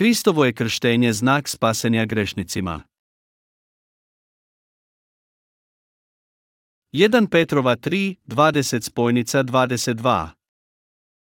[0.00, 2.82] Kristovo je krštenje znak spasenja grešnicima.
[6.92, 10.28] 1 Petrova 3, 20 spojnica 22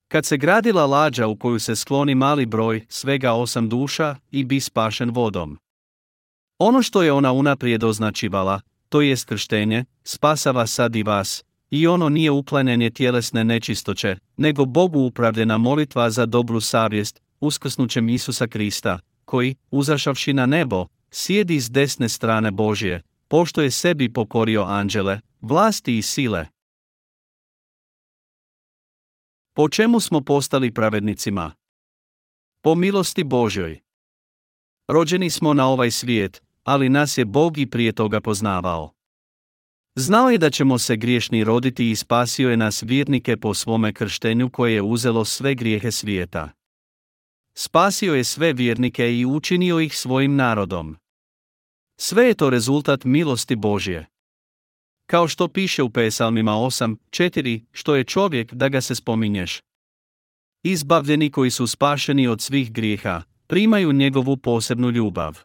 [0.08, 4.60] Kad se gradila lađa u koju se skloni mali broj, svega osam duša, i bi
[4.60, 5.58] spašen vodom.
[6.60, 12.10] Ono što je ona unaprijed označivala, to je krštenje, spasava sad i vas, i ono
[12.10, 19.56] nije uklanjanje tjelesne nečistoće, nego Bogu upravljena molitva za dobru savjest, uskrsnućem Isusa Krista, koji,
[19.72, 26.02] uzašavši na nebo, sjedi s desne strane Božje, pošto je sebi pokorio anđele, vlasti i
[26.02, 26.48] sile.
[29.54, 31.52] Po čemu smo postali pravednicima?
[32.62, 33.80] Po milosti Božjoj.
[34.88, 38.94] Rođeni smo na ovaj svijet, ali nas je Bog i prije toga poznavao.
[39.96, 44.50] Znao je da ćemo se griješni roditi i spasio je nas vjernike po svome krštenju
[44.50, 46.57] koje je uzelo sve grijehe svijeta.
[47.60, 50.98] Spasio je sve vjernike i učinio ih svojim narodom.
[52.00, 54.06] Sve je to rezultat milosti Božje.
[55.06, 59.62] Kao što piše u Pesalmima 8, 4, što je čovjek da ga se spominješ.
[60.64, 65.40] Izbavljeni koji su spašeni od svih grijeha, primaju njegovu posebnu ljubav.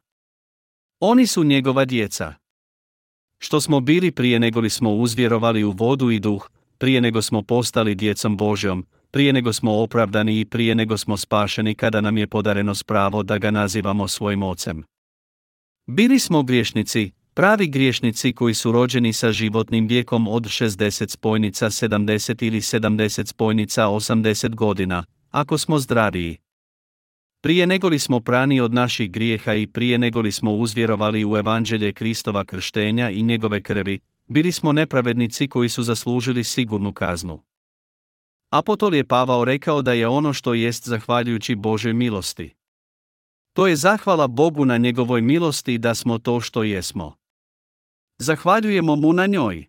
[1.01, 2.35] Oni su njegova djeca.
[3.39, 7.43] Što smo bili prije nego li smo uzvjerovali u vodu i duh, prije nego smo
[7.43, 12.27] postali djecom Božjom, prije nego smo opravdani i prije nego smo spašeni kada nam je
[12.27, 14.85] podareno spravo da ga nazivamo svojim ocem.
[15.87, 22.47] Bili smo griješnici, pravi griješnici koji su rođeni sa životnim vijekom od 60 spojnica 70
[22.47, 26.39] ili 70 spojnica 80 godina, ako smo zdraviji.
[27.41, 31.37] Prije nego li smo prani od naših grijeha i prije nego li smo uzvjerovali u
[31.37, 37.43] evanđelje Kristova krštenja i njegove krvi, bili smo nepravednici koji su zaslužili sigurnu kaznu.
[38.53, 42.55] Apotol je Pavao rekao da je ono što jest zahvaljujući Božoj milosti.
[43.53, 47.17] To je zahvala Bogu na njegovoj milosti da smo to što jesmo.
[48.19, 49.67] Zahvaljujemo mu na njoj.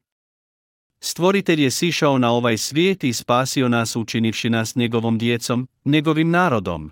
[0.99, 6.91] Stvoritelj je sišao na ovaj svijet i spasio nas učinivši nas njegovom djecom, njegovim narodom.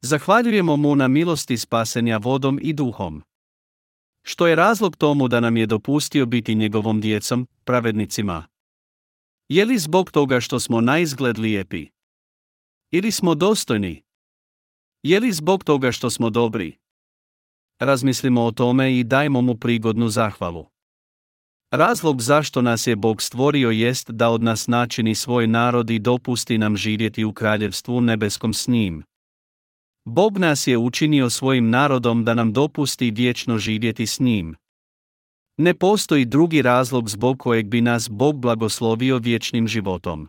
[0.00, 3.22] Zahvaljujemo mu na milosti spasenja vodom i duhom.
[4.22, 8.51] Što je razlog tomu da nam je dopustio biti njegovom djecom, pravednicima?
[9.48, 11.86] Je li zbog toga što smo na izgled lijepi?
[12.90, 14.02] Ili smo dostojni?
[15.02, 16.78] Je li zbog toga što smo dobri?
[17.80, 20.66] Razmislimo o tome i dajmo mu prigodnu zahvalu.
[21.70, 26.58] Razlog zašto nas je Bog stvorio jest da od nas načini svoj narod i dopusti
[26.58, 29.04] nam živjeti u kraljevstvu nebeskom s njim.
[30.04, 34.56] Bog nas je učinio svojim narodom da nam dopusti vječno živjeti s njim.
[35.62, 40.28] Ne postoji drugi razlog zbog kojeg bi nas Bog blagoslovio vječnim životom.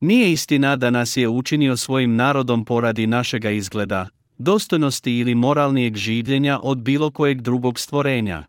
[0.00, 4.08] Nije istina da nas je učinio svojim narodom poradi našega izgleda,
[4.38, 8.46] dostojnosti ili moralnijeg življenja od bilo kojeg drugog stvorenja.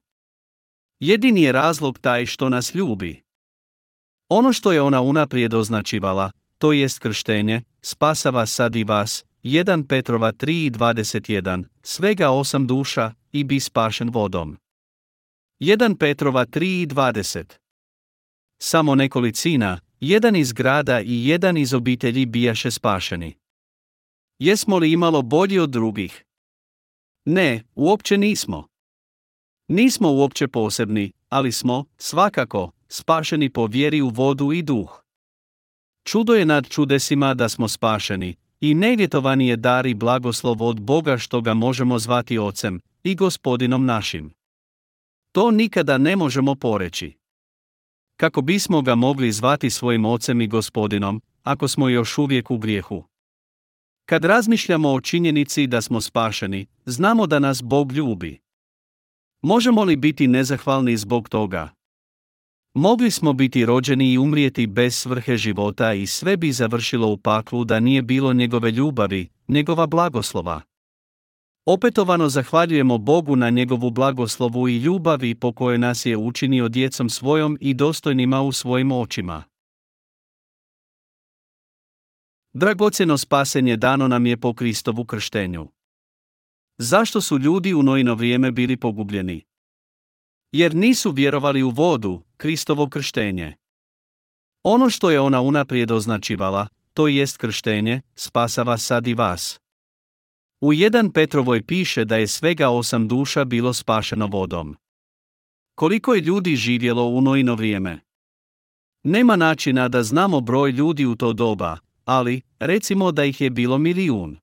[0.99, 3.21] Jedini je razlog taj što nas ljubi.
[4.29, 10.31] Ono što je ona unaprijed označivala, to jest krštenje, spasava sad i vas, 1 Petrova
[10.33, 14.57] 3.21, svega osam duša, i bi spašen vodom.
[15.59, 17.43] 1 Petrova 3.20
[18.61, 23.37] Samo nekolicina, jedan iz grada i jedan iz obitelji bijaše spašeni.
[24.39, 26.23] Jesmo li imalo bolji od drugih?
[27.25, 28.67] Ne, uopće nismo.
[29.67, 35.03] Nismo uopće posebni, ali smo, svakako, spašeni po vjeri u vodu i duh.
[36.03, 41.17] Čudo je nad čudesima da smo spašeni, i nevjetovani je dar i blagoslov od Boga
[41.17, 44.33] što ga možemo zvati Ocem i Gospodinom našim.
[45.35, 47.13] To nikada ne možemo poreći.
[48.17, 53.03] Kako bismo ga mogli zvati svojim Ocem i Gospodinom, ako smo još uvijek u grijehu?
[54.05, 58.39] Kad razmišljamo o činjenici da smo spašeni, znamo da nas Bog ljubi.
[59.41, 61.69] Možemo li biti nezahvalni zbog toga?
[62.73, 67.63] Mogli smo biti rođeni i umrijeti bez svrhe života i sve bi završilo u paklu
[67.65, 70.61] da nije bilo njegove ljubavi, njegova blagoslova.
[71.65, 77.57] Opetovano zahvaljujemo Bogu na njegovu blagoslovu i ljubavi po kojoj nas je učinio djecom svojom
[77.61, 79.43] i dostojnima u svojim očima.
[82.53, 85.67] Dragocjeno spasenje dano nam je po Kristovu krštenju.
[86.77, 89.45] Zašto su ljudi u nojno vrijeme bili pogubljeni?
[90.51, 93.55] Jer nisu vjerovali u vodu, Kristovo krštenje.
[94.63, 99.64] Ono što je ona unaprijed označivala, to jest krštenje, spasava sad i vas.
[100.61, 104.75] U jedan Petrovoj piše da je svega osam duša bilo spašeno vodom.
[105.75, 107.99] Koliko je ljudi živjelo u nojno vrijeme?
[109.03, 113.77] Nema načina da znamo broj ljudi u to doba, ali, recimo da ih je bilo
[113.77, 114.37] milijun.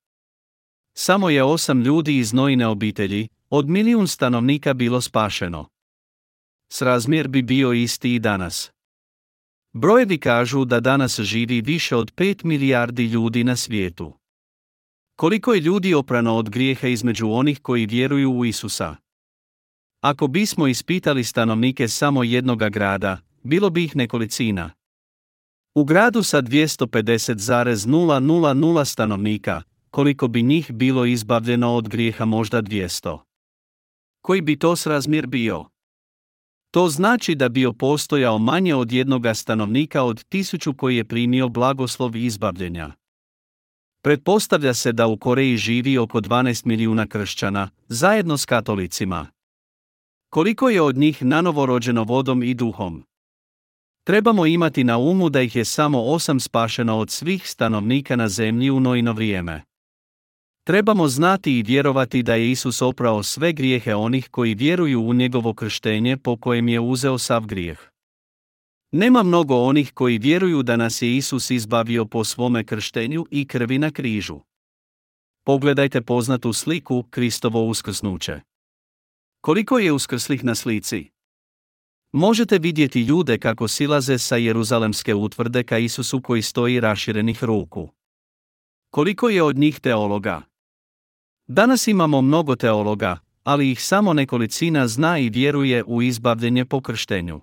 [0.94, 5.68] Samo je osam ljudi iz Nojine obitelji, od milijun stanovnika bilo spašeno.
[6.72, 8.70] Srazmjer bi bio isti i danas.
[9.72, 14.21] Brojevi kažu da danas živi više od 5 milijardi ljudi na svijetu.
[15.22, 18.96] Koliko je ljudi oprano od grijeha između onih koji vjeruju u Isusa?
[20.00, 24.70] Ako bismo ispitali stanovnike samo jednoga grada, bilo bi ih nekolicina.
[25.74, 33.19] U gradu sa 250,000 stanovnika, koliko bi njih bilo izbavljeno od grijeha možda 200.
[34.22, 35.64] Koji bi to srazmjer bio?
[36.70, 42.16] To znači da bio postojao manje od jednoga stanovnika od tisuću koji je primio blagoslov
[42.16, 43.01] izbavljenja.
[44.02, 49.26] Pretpostavlja se da u Koreji živi oko 12 milijuna kršćana, zajedno s katolicima.
[50.28, 53.04] Koliko je od njih nanovo rođeno vodom i duhom?
[54.04, 58.70] Trebamo imati na umu da ih je samo osam spašeno od svih stanovnika na zemlji
[58.70, 59.62] u nojno vrijeme.
[60.64, 65.55] Trebamo znati i vjerovati da je Isus oprao sve grijehe onih koji vjeruju u njegovo
[65.55, 67.91] krštenje po kojem je uzeo sav grijeh.
[68.92, 73.78] Nema mnogo onih koji vjeruju da nas je Isus izbavio po svome krštenju i krvi
[73.78, 74.40] na križu.
[75.44, 78.40] Pogledajte poznatu sliku Kristovo uskrsnuće.
[79.40, 81.10] Koliko je uskrslih na slici?
[82.12, 87.88] Možete vidjeti ljude kako silaze sa Jeruzalemske utvrde ka Isusu koji stoji raširenih ruku.
[88.90, 90.42] Koliko je od njih teologa?
[91.46, 97.40] Danas imamo mnogo teologa, ali ih samo nekolicina zna i vjeruje u izbavljenje po krštenju.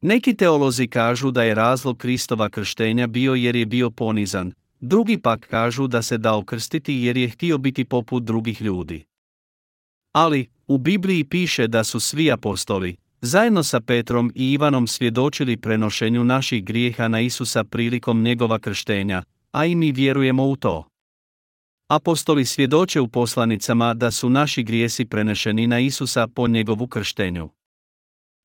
[0.00, 5.40] Neki teolozi kažu da je razlog Kristova krštenja bio jer je bio ponizan, drugi pak
[5.40, 9.04] kažu da se dao krstiti jer je htio biti poput drugih ljudi.
[10.12, 16.24] Ali, u Bibliji piše da su svi apostoli, zajedno sa Petrom i Ivanom svjedočili prenošenju
[16.24, 19.22] naših grijeha na Isusa prilikom njegova krštenja,
[19.52, 20.88] a i mi vjerujemo u to.
[21.88, 27.48] Apostoli svjedoče u poslanicama da su naši grijesi prenešeni na Isusa po njegovu krštenju.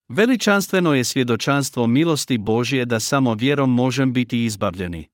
[0.07, 5.09] Veličanstveno je svjedočanstvo milosti Božje da samo vjerom možem biti izbavljeni.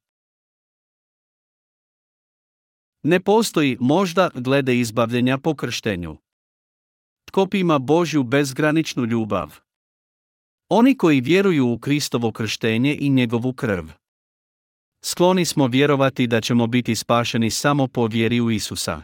[3.03, 6.17] Ne postoji možda glede izbavljenja po krštenju.
[7.25, 9.59] Tko ima Božju bezgraničnu ljubav?
[10.69, 13.85] Oni koji vjeruju u Kristovo krštenje i njegovu krv.
[15.03, 19.01] Skloni smo vjerovati da ćemo biti spašeni samo po vjeri u Isusa.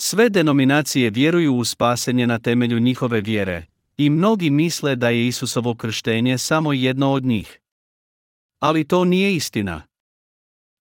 [0.00, 3.66] Sve denominacije vjeruju u spasenje na temelju njihove vjere,
[4.00, 7.60] i mnogi misle da je Isusovo krštenje samo jedno od njih.
[8.60, 9.82] Ali to nije istina.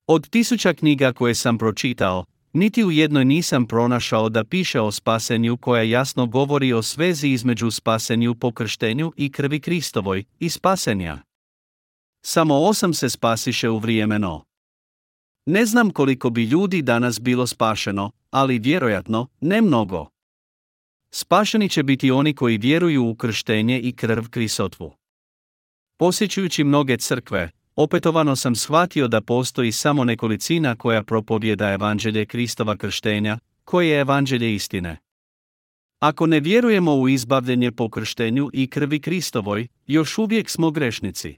[0.07, 5.57] Od tisuća knjiga koje sam pročitao, niti u jednoj nisam pronašao da piše o spasenju
[5.57, 11.17] koja jasno govori o svezi između spasenju po krštenju i krvi Kristovoj i spasenja.
[12.25, 14.43] Samo osam se spasiše u vrijeme no.
[15.45, 20.09] Ne znam koliko bi ljudi danas bilo spašeno, ali vjerojatno, ne mnogo.
[21.11, 24.93] Spašeni će biti oni koji vjeruju u krštenje i krv krisotvu.
[25.97, 33.39] Posjećujući mnoge crkve, opetovano sam shvatio da postoji samo nekolicina koja propovjeda evanđelje Kristova krštenja,
[33.63, 34.97] koje je evanđelje istine.
[35.99, 41.37] Ako ne vjerujemo u izbavljenje po krštenju i krvi Kristovoj, još uvijek smo grešnici.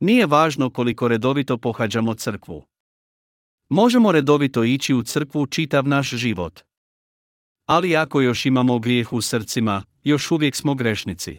[0.00, 2.66] Nije važno koliko redovito pohađamo crkvu.
[3.68, 6.60] Možemo redovito ići u crkvu čitav naš život.
[7.68, 11.38] Ali ako još imamo grijeh u srcima, još uvijek smo grešnici.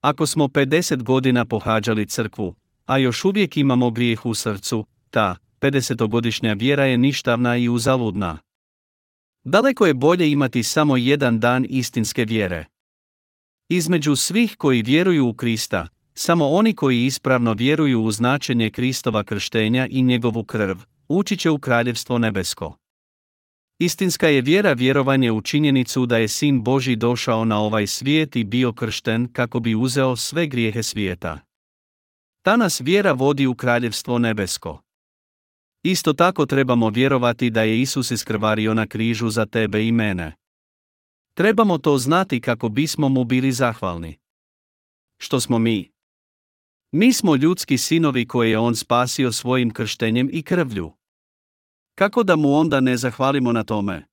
[0.00, 2.54] Ako smo 50 godina pohađali crkvu,
[2.86, 8.38] a još uvijek imamo grijeh u srcu, ta 50-godišnja vjera je ništavna i uzaludna.
[9.44, 12.66] Daleko je bolje imati samo jedan dan istinske vjere.
[13.68, 19.86] Između svih koji vjeruju u Krista, samo oni koji ispravno vjeruju u značenje Kristova krštenja
[19.90, 20.76] i njegovu krv,
[21.08, 22.81] ući će u kraljevstvo nebesko.
[23.82, 28.44] Istinska je vjera vjerovanje u činjenicu da je Sin Boži došao na ovaj svijet i
[28.44, 31.40] bio kršten kako bi uzeo sve grijehe svijeta.
[32.42, 34.82] Ta nas vjera vodi u kraljevstvo nebesko.
[35.82, 40.32] Isto tako trebamo vjerovati da je Isus iskrvario na križu za tebe i mene.
[41.34, 44.18] Trebamo to znati kako bismo mu bili zahvalni.
[45.18, 45.90] Što smo mi?
[46.92, 50.92] Mi smo ljudski sinovi koje je on spasio svojim krštenjem i krvlju.
[52.02, 54.06] Kako da mu onda ne zahvalimo na tome?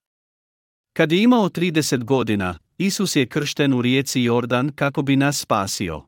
[0.93, 6.03] Kad je imao 30 godina, Isus je kršten u rijeci Jordan kako bi nas spasio.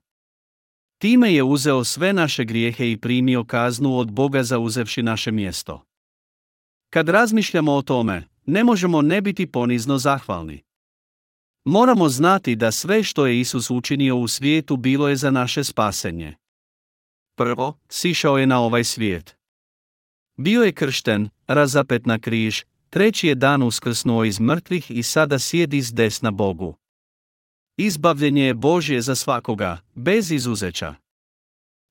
[0.98, 5.84] Time je uzeo sve naše grijehe i primio kaznu od Boga za uzevši naše mjesto.
[6.90, 10.64] Kad razmišljamo o tome, ne možemo ne biti ponizno zahvalni.
[11.66, 16.36] Moramo znati da sve što je Isus učinio u svijetu bilo je za naše spasenje.
[17.38, 19.41] Prvo, sišao je na ovaj svijet.
[20.44, 25.82] Bio je kršten, razapet na križ, treći je dan uskrsnuo iz mrtvih i sada sjedi
[25.82, 26.76] s desna Bogu.
[27.78, 30.96] Izbavljenje je Božje za svakoga, bez izuzeća.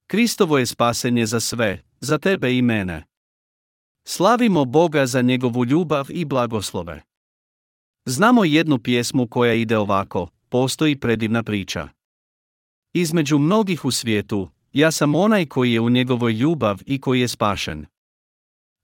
[0.07, 3.05] Kristovo je spasenje za sve, za tebe i mene.
[4.05, 7.03] Slavimo Boga za njegovu ljubav i blagoslove.
[8.05, 11.89] Znamo jednu pjesmu koja ide ovako, postoji predivna priča.
[12.93, 17.29] Između mnogih u svijetu, ja sam onaj koji je u njegovoj ljubav i koji je
[17.29, 17.87] spašen.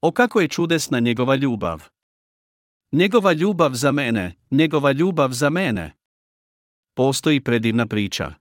[0.06, 1.88] O kako je čudesna njegova ljubav.
[2.92, 5.92] Njegova ljubav za mene, njegova ljubav za mene.
[6.94, 8.34] Postoji predivna priča.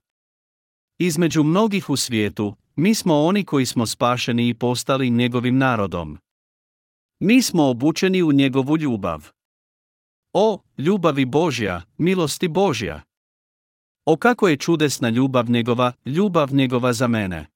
[0.98, 6.18] Između mnogih u svijetu, mi smo oni koji smo spašeni i postali njegovim narodom.
[7.20, 9.30] Mi smo obučeni u njegovu ljubav.
[10.32, 13.02] O, ljubavi Božja, milosti Božja!
[14.04, 17.46] O kako je čudesna ljubav njegova, ljubav njegova za mene.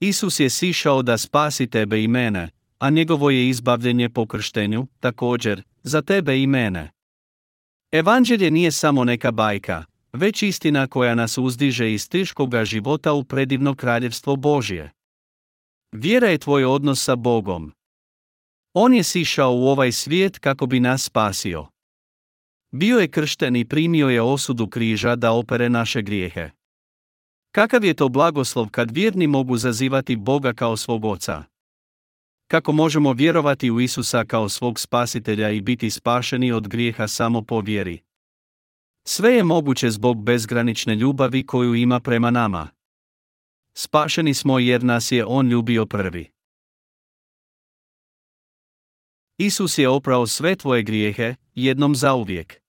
[0.00, 2.50] Isus je sišao da spasi tebe i mene,
[2.82, 6.90] a njegovo je izbavljenje po krštenju, također, za tebe i mene.
[7.92, 13.74] Evanđelje nije samo neka bajka, već istina koja nas uzdiže iz teškoga života u predivno
[13.74, 14.90] kraljevstvo Božje.
[15.92, 17.72] Vjera je tvoj odnos sa Bogom.
[18.74, 21.66] On je sišao u ovaj svijet kako bi nas spasio.
[22.70, 26.50] Bio je kršten i primio je osudu križa da opere naše grijehe.
[27.52, 31.51] Kakav je to blagoslov kad vjerni mogu zazivati Boga kao svog oca?
[32.52, 37.60] Kako možemo vjerovati u Isusa kao svog spasitelja i biti spašeni od grijeha samo po
[37.60, 38.00] vjeri?
[39.06, 42.68] Sve je moguće zbog bezgranične ljubavi koju ima prema nama.
[43.76, 46.30] Spašeni smo jer nas je On ljubio prvi.
[49.38, 52.60] Isus je oprao sve tvoje grijehe, jednom zauvijek.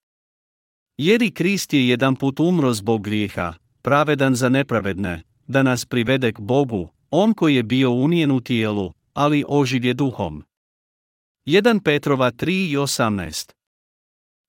[0.97, 6.33] Jer i Krist je jedan put umro zbog grijeha, pravedan za nepravedne, da nas privede
[6.33, 10.43] k Bogu, On koji je bio unijen u tijelu, ali oživje duhom.
[11.45, 13.53] 1 Petrova 3 i 18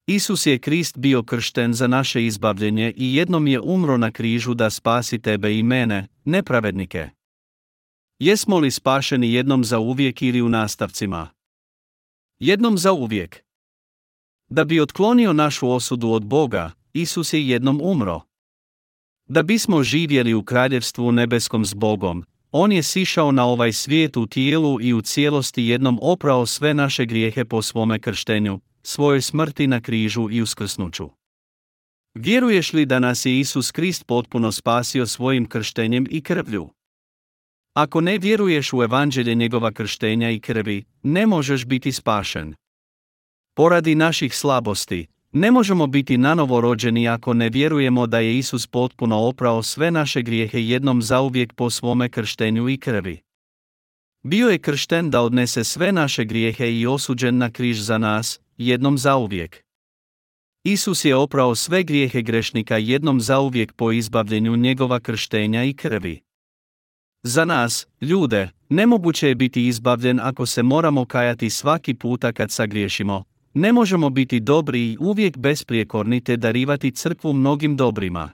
[0.07, 4.71] Isus je Krist bio kršten za naše izbavljenje i jednom je umro na križu da
[4.71, 7.11] spasi tebe i mene, nepravednike.
[8.19, 11.29] Jesmo li spašeni jednom za uvijek ili u nastavcima?
[12.39, 13.45] Jednom za uvijek.
[14.49, 18.21] Da bi otklonio našu osudu od Boga, Isus je jednom umro.
[19.29, 22.25] Da bismo živjeli u kraljevstvu nebeskom s Bogom,
[22.57, 27.07] On je sišao na ovaj svijet u tijelu i u cijelosti jednom oprao sve naše
[27.07, 31.11] grijehe po svome krštenju, svojoj smrti na križu i uskrsnuću.
[32.15, 36.71] Vjeruješ li da nas je Isus Krist potpuno spasio svojim krštenjem i krvlju?
[37.73, 42.55] Ako ne vjeruješ u evanđelje njegova krštenja i krvi, ne možeš biti spašen.
[43.55, 49.19] Poradi naših slabosti, ne možemo biti nanovo rođeni ako ne vjerujemo da je Isus potpuno
[49.19, 53.21] oprao sve naše grijehe jednom zauvijek po svome krštenju i krvi.
[54.23, 58.99] Bio je kršten da odnese sve naše grijehe i osuđen na križ za nas, jednom
[58.99, 59.65] zauvijek.
[60.65, 66.21] Isus je oprao sve grijehe grešnika jednom zauvijek po izbavljenju njegova krštenja i krvi.
[67.23, 73.25] Za nas, ljude, nemoguće je biti izbavljen ako se moramo kajati svaki puta kad sagriješimo,
[73.55, 78.31] ne možemo biti dobri i uvijek besprijekorni te darivati crkvu mnogim dobrima.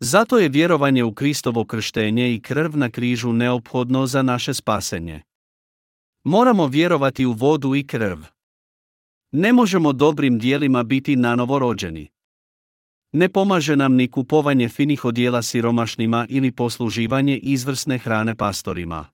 [0.00, 5.22] Zato je vjerovanje u Kristovo krštenje i krv na križu neophodno za naše spasenje.
[6.24, 8.18] Moramo vjerovati u vodu i krv.
[9.32, 12.08] Ne možemo dobrim dijelima biti nanovo rođeni.
[13.12, 19.13] Ne pomaže nam ni kupovanje finih odjela siromašnima ili posluživanje izvrsne hrane pastorima.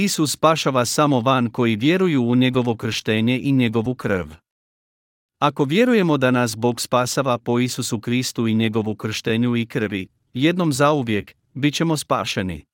[0.00, 4.26] Isus spašava samo van koji vjeruju u njegovo krštenje i njegovu krv.
[5.38, 10.72] Ako vjerujemo da nas Bog spasava po Isusu Kristu i njegovu krštenju i krvi, jednom
[10.72, 12.64] zauvijek, bit ćemo spašeni.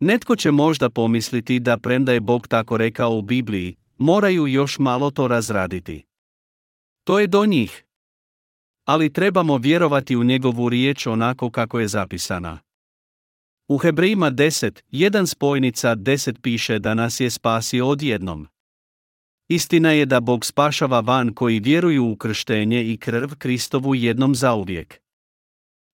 [0.00, 5.10] Netko će možda pomisliti da premda je Bog tako rekao u Bibliji, moraju još malo
[5.10, 6.04] to razraditi.
[7.04, 7.84] To je do njih.
[8.84, 12.58] Ali trebamo vjerovati u njegovu riječ onako kako je zapisana.
[13.72, 18.48] U Hebrejima 10, jedan spojnica 10 piše da nas je spasio odjednom.
[19.48, 25.00] Istina je da Bog spašava van koji vjeruju u krštenje i krv Kristovu jednom zauvijek.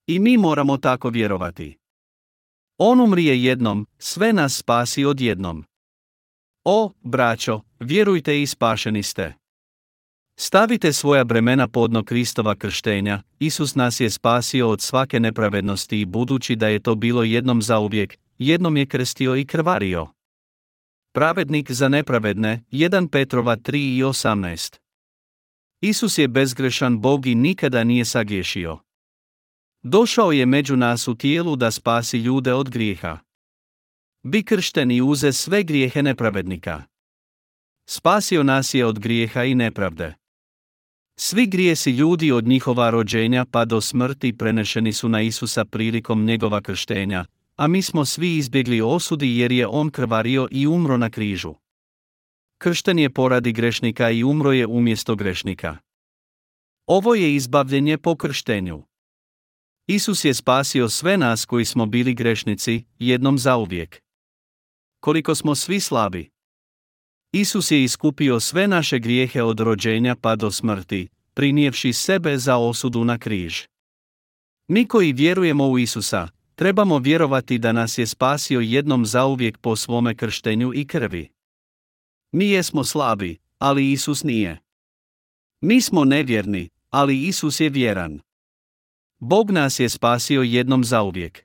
[0.06, 1.78] I mi moramo tako vjerovati.
[2.78, 5.64] On umrije jednom, sve nas spasi odjednom.
[6.64, 9.34] O, braćo, vjerujte i spašeni ste.
[10.40, 16.56] Stavite svoja bremena podno Kristova krštenja, Isus nas je spasio od svake nepravednosti i budući
[16.56, 20.06] da je to bilo jednom zauvijek, jednom je krstio i krvario.
[21.12, 24.78] Pravednik za nepravedne, 1 Petrova 3 i 18.
[25.80, 28.78] Isus je bezgrešan Bog i nikada nije sagriješio.
[29.82, 33.18] Došao je među nas u tijelu da spasi ljude od grijeha.
[34.22, 36.82] Bi kršten i uze sve grijehe nepravednika.
[37.88, 40.14] Spasio nas je od grijeha i nepravde.
[41.20, 46.60] Svi grijesi ljudi od njihova rođenja pa do smrti prenešeni su na Isusa prilikom njegova
[46.60, 47.24] krštenja,
[47.56, 51.54] a mi smo svi izbjegli osudi jer je on krvario i umro na križu.
[52.58, 55.76] Kršten je poradi grešnika i umro je umjesto grešnika.
[56.86, 58.82] Ovo je izbavljenje po krštenju.
[59.86, 64.02] Isus je spasio sve nas koji smo bili grešnici, jednom zauvijek.
[65.00, 66.30] Koliko smo svi slabi.
[67.32, 73.04] Isus je iskupio sve naše grijehe od rođenja pa do smrti, prinijevši sebe za osudu
[73.04, 73.62] na križ.
[74.68, 80.14] Mi koji vjerujemo u Isusa, trebamo vjerovati da nas je spasio jednom zauvijek po svome
[80.14, 81.28] krštenju i krvi.
[82.32, 84.58] Mi jesmo slabi, ali Isus nije.
[85.60, 88.20] Mi smo nevjerni, ali Isus je vjeran.
[89.18, 91.44] Bog nas je spasio jednom zauvijek.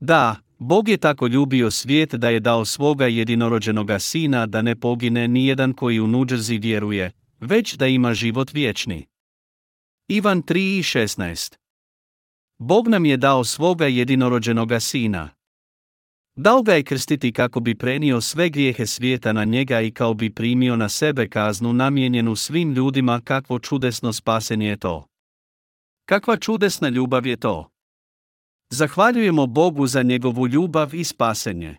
[0.00, 5.28] Da, Bog je tako ljubio svijet da je dao svoga jedinorođenoga sina da ne pogine
[5.28, 9.06] nijedan koji u nuđerzi vjeruje, već da ima život vječni.
[10.08, 11.54] Ivan 3.16
[12.58, 15.30] Bog nam je dao svoga jedinorođenoga sina.
[16.36, 20.34] Dao ga je krstiti kako bi prenio sve grijehe svijeta na njega i kao bi
[20.34, 25.06] primio na sebe kaznu namijenjenu svim ljudima kakvo čudesno spasenje je to.
[26.04, 27.73] Kakva čudesna ljubav je to.
[28.74, 31.76] Zahvaljujemo Bogu za njegovu ljubav i spasenje.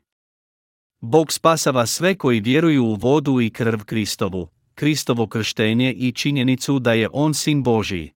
[1.02, 6.94] Bog spasava sve koji vjeruju u vodu i krv Kristovu, Kristovo krštenje i činjenicu da
[6.94, 8.12] je On sin Božiji.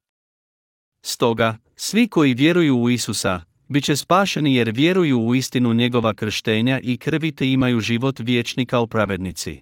[1.02, 6.80] Stoga, svi koji vjeruju u Isusa, bit će spašeni jer vjeruju u istinu njegova krštenja
[6.84, 9.62] i krvi te imaju život vječni kao pravednici.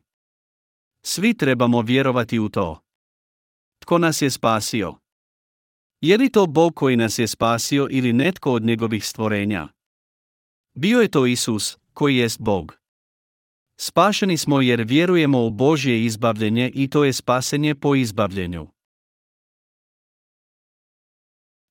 [1.02, 2.80] Svi trebamo vjerovati u to.
[3.80, 4.96] Tko nas je spasio?
[6.02, 9.68] Je li to Bog koji nas je spasio ili netko od njegovih stvorenja?
[10.74, 12.78] Bio je to Isus, koji jest Bog.
[13.80, 18.68] Spašeni smo jer vjerujemo u Božje izbavljenje i to je spasenje po izbavljenju.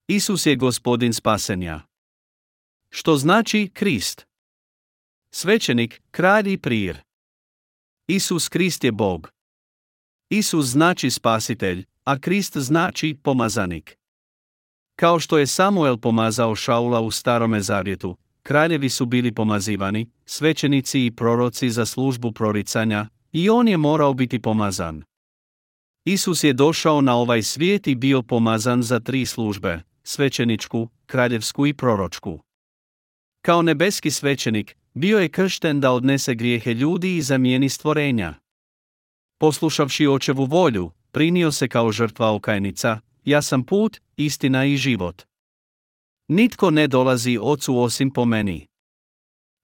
[0.09, 1.81] Isus je gospodin spasenja.
[2.91, 4.27] Što znači Krist?
[5.31, 6.99] Svećenik, kralj i prir.
[8.07, 9.33] Isus Krist je Bog.
[10.31, 13.99] Isus znači spasitelj, a Krist znači pomazanik.
[14.97, 21.11] Kao što je Samuel pomazao Šaula u starome zavjetu, kraljevi su bili pomazivani, svećenici i
[21.11, 25.03] proroci za službu proricanja, i on je morao biti pomazan.
[26.05, 31.75] Isus je došao na ovaj svijet i bio pomazan za tri službe, svećeničku, kraljevsku i
[31.75, 32.41] proročku.
[33.43, 38.35] Kao nebeski svećenik, bio je kršten da odnese grijehe ljudi i zamijeni stvorenja.
[39.39, 45.23] Poslušavši očevu volju, prinio se kao žrtva okajnica, ja sam put, istina i život.
[46.29, 48.67] Nitko ne dolazi ocu osim po meni.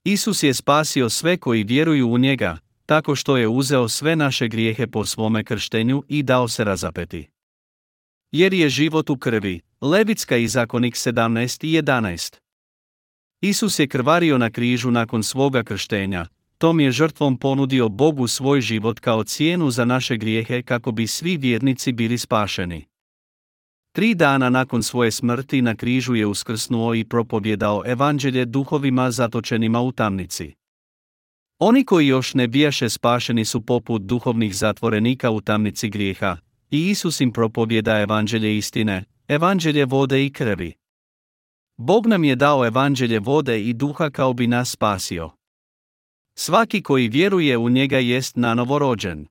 [0.04, 4.86] Isus je spasio sve koji vjeruju u njega, tako što je uzeo sve naše grijehe
[4.86, 7.28] po svome krštenju i dao se razapeti.
[8.32, 12.36] Jer je život u krvi, Levitska i zakonik 17 i 11.
[13.40, 16.26] Isus je krvario na križu nakon svoga krštenja,
[16.58, 21.36] tom je žrtvom ponudio Bogu svoj život kao cijenu za naše grijehe kako bi svi
[21.36, 22.91] vjernici bili spašeni.
[23.92, 29.92] Tri dana nakon svoje smrti na križu je uskrsnuo i propovjedao evanđelje duhovima zatočenima u
[29.92, 30.54] tamnici.
[31.58, 36.36] Oni koji još ne bijaše spašeni su poput duhovnih zatvorenika u tamnici grijeha,
[36.70, 40.72] i Isus im propovjeda evanđelje istine, evanđelje vode i krvi.
[41.76, 45.30] Bog nam je dao evanđelje vode i duha kao bi nas spasio.
[46.38, 49.26] Svaki koji vjeruje u njega jest nanovo rođen.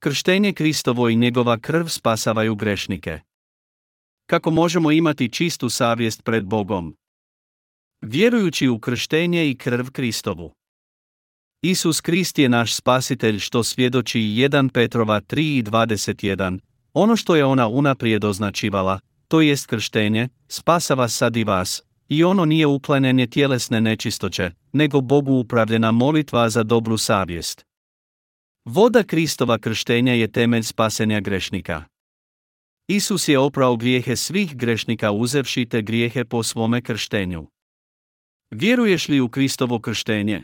[0.00, 3.20] Krštenje Kristovo i njegova krv spasavaju grešnike.
[4.26, 6.96] Kako možemo imati čistu savjest pred Bogom?
[8.00, 10.52] Vjerujući u krštenje i krv Kristovu.
[11.62, 16.58] Isus Krist je naš spasitelj što svjedoči 1 Petrova 3
[16.92, 22.44] ono što je ona unaprijed označivala, to jest krštenje, spasava sad i vas, i ono
[22.44, 27.67] nije uklanjanje tjelesne nečistoće, nego Bogu upravljena molitva za dobru savjest.
[28.70, 31.84] Voda Kristova krštenja je temelj spasenja grešnika.
[32.88, 37.46] Isus je oprao grijehe svih grešnika uzevši te grijehe po svome krštenju.
[38.50, 40.42] Vjeruješ li u Kristovo krštenje?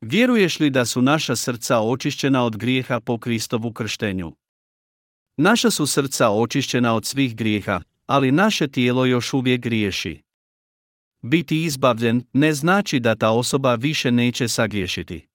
[0.00, 4.32] Vjeruješ li da su naša srca očišćena od grijeha po Kristovu krštenju?
[5.36, 10.22] Naša su srca očišćena od svih grijeha, ali naše tijelo još uvijek griješi.
[11.22, 15.29] Biti izbavljen ne znači da ta osoba više neće sagriješiti.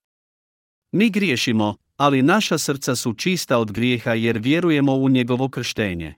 [0.96, 6.14] Mi griješimo, ali naša srca su čista od grijeha jer vjerujemo u njegovo krštenje.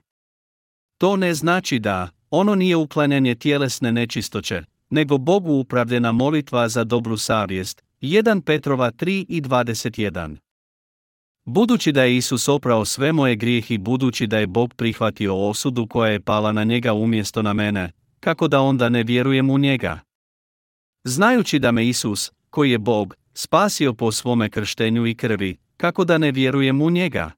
[0.98, 7.16] To ne znači da, ono nije uklanjanje tjelesne nečistoće, nego Bogu upravljena molitva za dobru
[7.16, 10.36] savjest, 1 Petrova 3 i 21.
[11.44, 16.12] Budući da je Isus oprao sve moje grijehi budući da je Bog prihvatio osudu koja
[16.12, 20.00] je pala na njega umjesto na mene, kako da onda ne vjerujem u njega?
[21.04, 26.18] Znajući da me Isus, koji je Bog, spasio po svome krštenju i krvi, kako da
[26.18, 27.30] ne vjerujem u njega?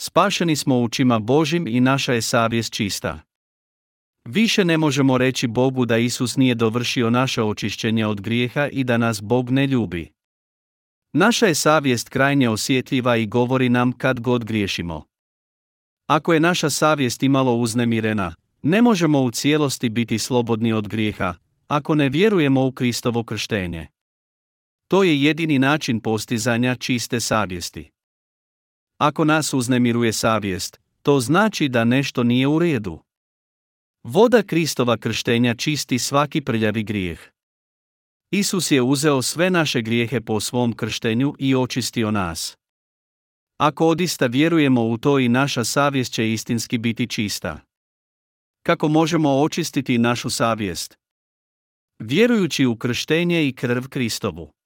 [0.00, 3.20] Spašeni smo učima Božim i naša je savjest čista.
[4.24, 8.96] Više ne možemo reći Bogu da Isus nije dovršio naše očišćenje od grijeha i da
[8.96, 10.12] nas Bog ne ljubi.
[11.12, 15.04] Naša je savjest krajnje osjetljiva i govori nam kad god griješimo.
[16.06, 21.34] Ako je naša savjest imalo uznemirena, ne možemo u cijelosti biti slobodni od grijeha,
[21.68, 23.88] ako ne vjerujemo u Kristovo krštenje.
[24.90, 27.90] To je jedini način postizanja čiste savjesti.
[28.98, 33.02] Ako nas uznemiruje savjest, to znači da nešto nije u redu.
[34.02, 37.20] Voda Kristova krštenja čisti svaki prljavi grijeh.
[38.30, 42.56] Isus je uzeo sve naše grijehe po svom krštenju i očistio nas.
[43.58, 47.60] Ako odista vjerujemo u to i naša savjest će istinski biti čista.
[48.62, 50.98] Kako možemo očistiti našu savjest?
[51.98, 54.59] Vjerujući u krštenje i krv Kristovu.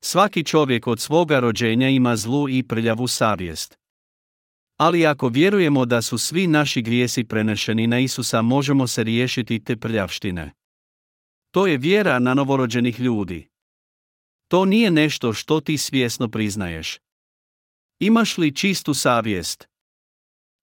[0.00, 3.78] Svaki čovjek od svoga rođenja ima zlu i prljavu savjest.
[4.76, 9.76] Ali ako vjerujemo da su svi naši grijesi prenešeni na Isusa možemo se riješiti te
[9.76, 10.52] prljavštine.
[11.50, 13.48] To je vjera na novorođenih ljudi.
[14.48, 16.98] To nije nešto što ti svjesno priznaješ.
[18.00, 19.68] Imaš li čistu savjest?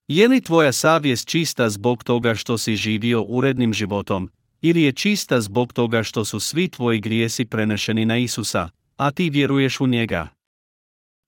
[0.08, 5.40] Je li tvoja savjest čista zbog toga što si živio urednim životom, ili je čista
[5.40, 10.28] zbog toga što su svi tvoji grijesi prenešeni na Isusa, a ti vjeruješ u njega?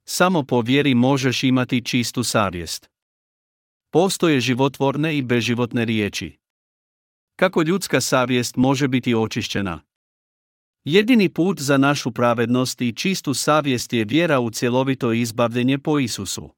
[0.05, 2.91] Samo po vjeri možeš imati čistu savjest.
[3.91, 6.39] Postoje životvorne i beživotne riječi.
[7.37, 9.81] Kako ljudska savjest može biti očišćena?
[10.85, 16.51] Jedini put za našu pravednost i čistu savjest je vjera u cjelovito izbavljenje po Isusu.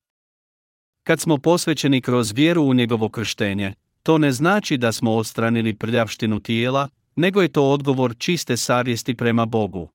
[1.03, 6.40] Kad smo posvećeni kroz vjeru u njegovo krštenje, to ne znači da smo odstranili prljavštinu
[6.40, 9.88] tijela, nego je to odgovor čiste savjesti prema Bogu.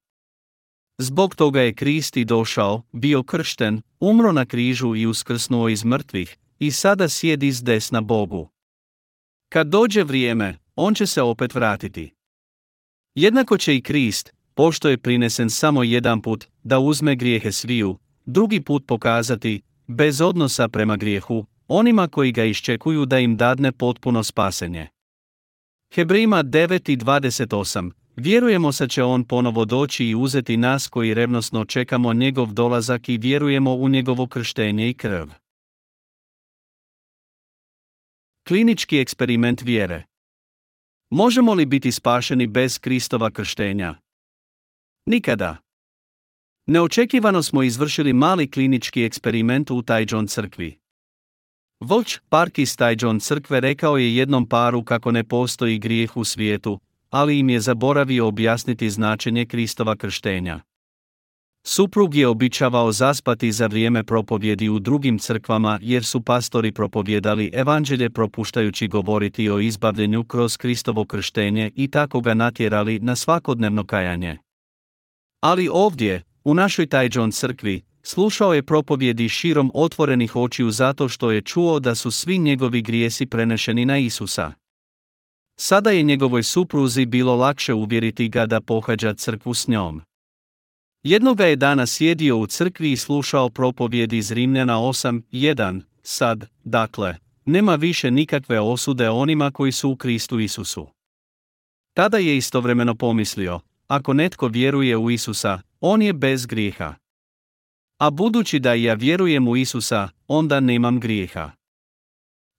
[0.97, 6.71] Zbog toga je Krist došao, bio kršten, umro na križu i uskrsnuo iz mrtvih, i
[6.71, 8.49] sada sjedi s desna Bogu.
[9.49, 12.13] Kad dođe vrijeme, on će se opet vratiti.
[13.15, 18.62] Jednako će i Krist, pošto je prinesen samo jedan put, da uzme grijehe sviju, drugi
[18.62, 24.88] put pokazati, bez odnosa prema grijehu, onima koji ga iščekuju da im dadne potpuno spasenje.
[25.93, 32.54] Hebrima 9.28 Vjerujemo se će on ponovo doći i uzeti nas koji revnosno čekamo njegov
[32.54, 35.28] dolazak i vjerujemo u njegovo krštenje i krv.
[38.47, 40.04] Klinički eksperiment vjere
[41.10, 43.95] Možemo li biti spašeni bez Kristova krštenja?
[45.06, 45.58] Nikada.
[46.67, 50.78] Neočekivano smo izvršili mali klinički eksperiment u Tajđon crkvi.
[51.80, 56.80] Voć Park iz Tajđon crkve rekao je jednom paru kako ne postoji grijeh u svijetu,
[57.15, 60.60] ali im je zaboravio objasniti značenje Kristova krštenja.
[61.67, 68.10] Suprug je običavao zaspati za vrijeme propovjedi u drugim crkvama jer su pastori propovjedali evanđelje
[68.10, 74.38] propuštajući govoriti o izbavljenju kroz Kristovo krštenje i tako ga natjerali na svakodnevno kajanje.
[75.41, 81.41] Ali ovdje, u našoj Tajđon crkvi, slušao je propovjedi širom otvorenih očiju zato što je
[81.41, 84.64] čuo da su svi njegovi grijesi prenešeni na Isusa.
[85.58, 90.02] Sada je njegovoj supruzi bilo lakše uvjeriti ga da pohađa crkvu s njom.
[91.04, 97.15] Jednoga je dana sjedio u crkvi i slušao propovjed iz Rimljana 8.1, sad, dakle,
[97.46, 100.88] nema više nikakve osude onima koji su u Kristu Isusu.
[101.94, 106.96] Tada je istovremeno pomislio, ako netko vjeruje u Isusa, on je bez grijeha.
[108.00, 111.52] A budući da ja vjerujem u Isusa, onda nemam grijeha.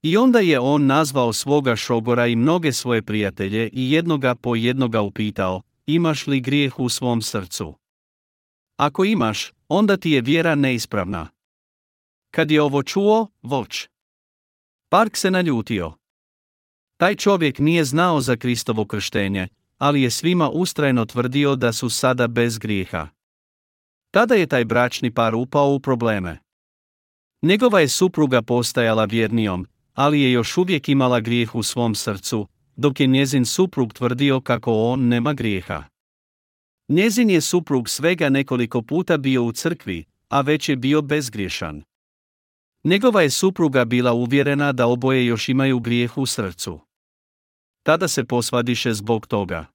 [0.07, 5.01] I onda je on nazvao svoga šogora i mnoge svoje prijatelje i jednoga po jednoga
[5.01, 7.75] upitao, imaš li grijeh u svom srcu?
[8.77, 11.29] Ako imaš, onda ti je vjera neispravna.
[12.31, 13.89] Kad je ovo čuo, voć.
[14.89, 15.93] Park se naljutio.
[16.97, 22.27] Taj čovjek nije znao za Kristovo krštenje, ali je svima ustrajno tvrdio da su sada
[22.27, 23.09] bez grijeha.
[24.11, 26.39] Tada je taj bračni par upao u probleme.
[27.43, 29.67] Njegova je supruga postajala vjernijom,
[29.97, 34.73] ali je još uvijek imala grijeh u svom srcu, dok je njezin suprug tvrdio kako
[34.73, 35.85] on nema grijeha.
[36.89, 41.83] Njezin je suprug svega nekoliko puta bio u crkvi, a već je bio bezgriješan.
[42.85, 46.81] Njegova je supruga bila uvjerena da oboje još imaju grijeh u srcu.
[47.83, 49.67] Tada se posvadiše zbog toga.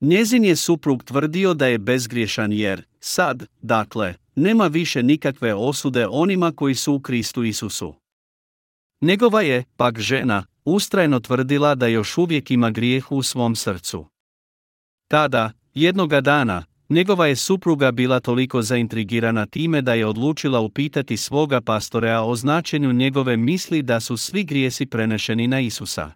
[0.00, 6.52] Njezin je suprug tvrdio da je bezgriješan jer, sad, dakle, nema više nikakve osude onima
[6.52, 7.94] koji su u Kristu Isusu.
[9.00, 14.06] Njegova je, pak žena, ustrajno tvrdila da još uvijek ima grijeh u svom srcu.
[15.08, 21.60] Tada, jednoga dana, njegova je supruga bila toliko zaintrigirana time da je odlučila upitati svoga
[21.60, 26.12] pastorea o značenju njegove misli da su svi grijesi prenešeni na Isusa.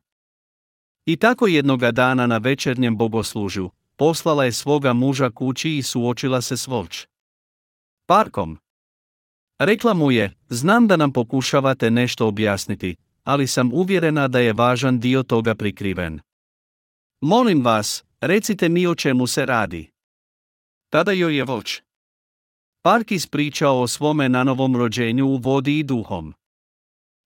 [1.07, 6.57] I tako jednoga dana na večernjem bogoslužju, poslala je svoga muža kući i suočila se
[6.57, 7.07] s volč.
[8.07, 8.59] Parkom.
[9.61, 15.01] Rekla mu je, znam da nam pokušavate nešto objasniti, ali sam uvjerena da je važan
[15.01, 16.21] dio toga prikriven.
[17.21, 19.91] Molim vas, recite mi o čemu se radi.
[20.91, 21.83] Tada joj je voć.
[22.83, 26.35] Park ispričao o svome nanovom rođenju u vodi i duhom.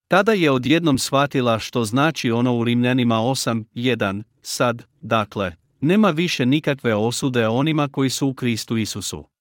[0.09, 6.95] Tada je odjednom shvatila što znači ono u Rimljanima 8.1, sad, dakle, nema više nikakve
[6.95, 9.34] osude onima koji su u Kristu Isusu.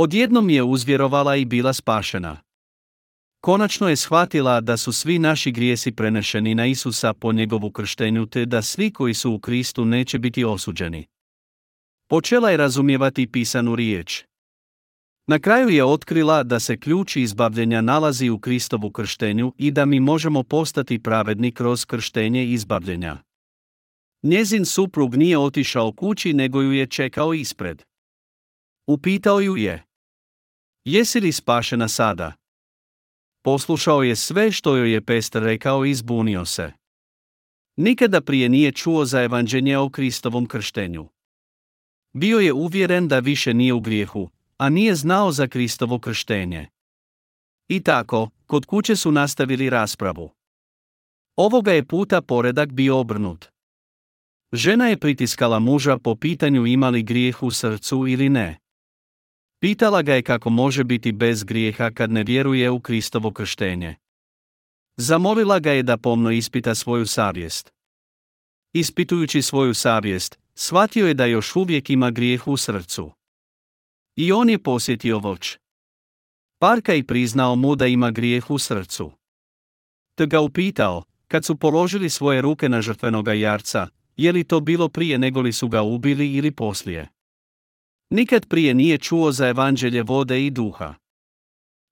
[0.00, 2.36] Odjednom je uzvjerovala i bila spašena.
[3.40, 8.46] Konačno je shvatila da su svi naši grijesi prenešeni na Isusa po njegovu krštenju te
[8.46, 11.06] da svi koji su u Kristu neće biti osuđeni.
[12.08, 14.24] Počela je razumijevati pisanu riječ.
[15.26, 20.00] Na kraju je otkrila da se ključ izbavljenja nalazi u Kristovu krštenju i da mi
[20.00, 23.16] možemo postati pravedni kroz krštenje izbavljenja.
[24.22, 27.82] Njezin suprug nije otišao kući nego ju je čekao ispred.
[28.86, 29.87] Upitao ju je.
[30.90, 32.32] Jesi li spašena sada?
[33.44, 36.72] Poslušao je sve što joj je Pester rekao i zbunio se.
[37.76, 41.08] Nikada prije nije čuo za evanđenje o Kristovom krštenju.
[42.12, 46.66] Bio je uvjeren da više nije u grijehu, a nije znao za Kristovo krštenje.
[47.68, 50.30] I tako, kod kuće su nastavili raspravu.
[51.36, 53.48] Ovoga je puta poredak bio obrnut.
[54.52, 58.67] Žena je pritiskala muža po pitanju imali grijeh u srcu ili ne.
[59.60, 63.96] Pitala ga je kako može biti bez grijeha kad ne vjeruje u Kristovo krštenje.
[64.96, 67.72] Zamolila ga je da pomno ispita svoju savjest.
[68.72, 73.10] Ispitujući svoju savjest, shvatio je da još uvijek ima grijeh u srcu.
[74.16, 75.58] I on je posjetio voć.
[76.58, 79.12] Parka i priznao mu da ima grijeh u srcu.
[80.14, 84.88] Te ga upitao, kad su položili svoje ruke na žrtvenoga jarca, je li to bilo
[84.88, 87.08] prije nego li su ga ubili ili poslije.
[88.10, 90.94] Nikad prije nije čuo za evanđelje vode i duha.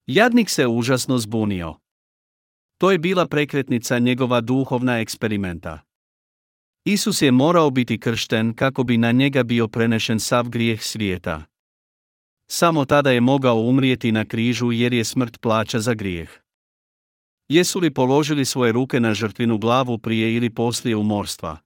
[0.06, 1.74] Jadnik se užasno zbunio.
[2.78, 5.80] To je bila prekretnica njegova duhovna eksperimenta.
[6.84, 11.44] Isus je morao biti kršten kako bi na njega bio prenešen sav grijeh svijeta.
[12.50, 16.30] Samo tada je mogao umrijeti na križu jer je smrt plaća za grijeh.
[17.48, 21.58] Jesu li položili svoje ruke na žrtvinu glavu prije ili poslije umorstva?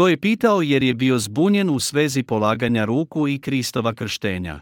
[0.00, 4.60] To je pitao jer je bio zbunjen u svezi polaganja ruku i Kristova krštenja.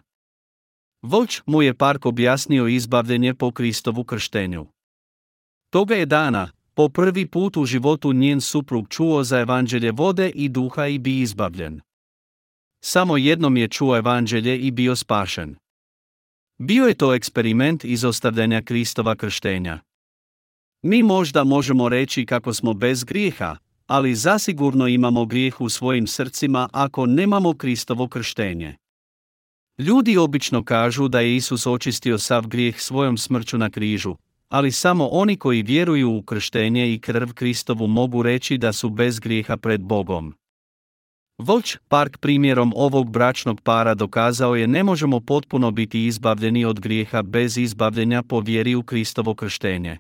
[1.03, 4.66] Voć mu je park objasnio izbavljenje po Kristovu krštenju.
[5.70, 10.48] Toga je dana, po prvi put u životu njen suprug čuo za evanđelje vode i
[10.48, 11.81] duha i bi izbavljen.
[12.85, 15.57] Samo jednom je čuo evanđelje i bio spašen.
[16.59, 19.81] Bio je to eksperiment izostavljanja Kristova krštenja.
[20.83, 23.57] Mi možda možemo reći kako smo bez grijeha,
[23.88, 28.77] ali zasigurno imamo grijeh u svojim srcima ako nemamo Kristovo krštenje.
[29.79, 34.16] Ljudi obično kažu da je Isus očistio sav grijeh svojom smrću na križu,
[34.48, 39.20] ali samo oni koji vjeruju u krštenje i krv Kristovu mogu reći da su bez
[39.20, 40.35] grijeha pred Bogom.
[41.38, 47.22] Voć Park primjerom ovog bračnog para dokazao je ne možemo potpuno biti izbavljeni od grijeha
[47.22, 49.98] bez izbavljenja po vjeri u Kristovo krštenje.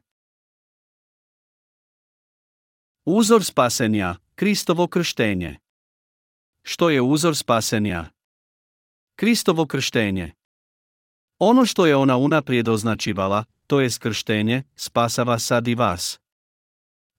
[3.10, 5.58] Uzor spasenja, Kristovo krštenje.
[6.62, 8.04] Što je uzor spasenja?
[9.16, 10.32] Kristovo krštenje.
[11.38, 16.20] Ono što je ona unaprijed označivala, to je skrštenje, spasava sad i vas.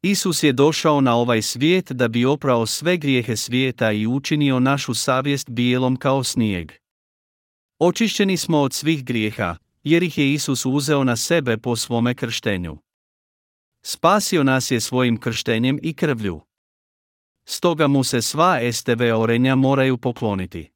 [0.02, 4.94] Isus je došao na ovaj svijet da bi oprao sve grijehe svijeta i učinio našu
[4.94, 6.72] savjest bijelom kao snijeg.
[7.80, 12.78] Očišćeni smo od svih grijeha, jer ih je Isus uzeo na sebe po svome krštenju.
[13.82, 16.42] Spasio nas je svojim krštenjem i krvlju.
[17.46, 20.72] Stoga mu se sva STV orenja moraju pokloniti.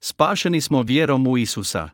[0.00, 1.90] Spašeni smo vjerom u Isusa.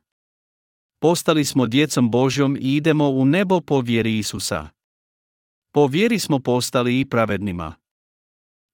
[1.01, 4.68] Postali smo djecom Božjom i idemo u nebo po vjeri Isusa.
[5.72, 7.75] Po vjeri smo postali i pravednima.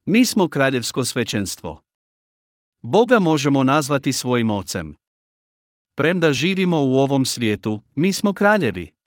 [0.04, 1.82] Mi smo kraljevsko svećenstvo.
[2.82, 4.96] Boga možemo nazvati svojim ocem.
[5.94, 8.97] Premda živimo u ovom svijetu, mi smo kraljevi.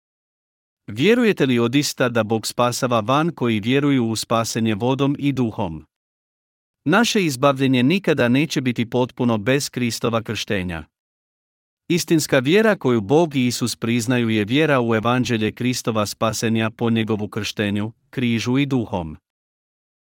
[0.93, 5.85] Vjerujete li odista da Bog spasava van koji vjeruju u spasenje vodom i duhom?
[6.85, 10.83] Naše izbavljenje nikada neće biti potpuno bez Kristova krštenja.
[11.89, 17.27] Istinska vjera koju Bog i Isus priznaju je vjera u evanđelje Kristova spasenja po njegovu
[17.27, 19.17] krštenju, križu i duhom.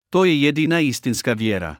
[0.10, 1.76] To je jedina istinska vjera.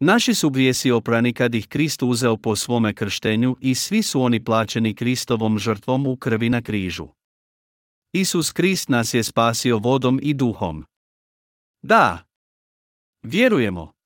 [0.00, 4.44] Naši su grijesi oprani kad ih Krist uzeo po svome krštenju i svi su oni
[4.44, 7.17] plaćeni Kristovom žrtvom u krvi na križu.
[8.12, 10.84] Isus Krist nas je spasio vodom i duhom.
[11.82, 12.24] Da.
[13.22, 13.97] Vjerujemo.